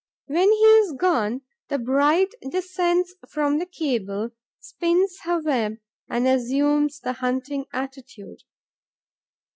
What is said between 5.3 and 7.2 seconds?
web and assumes the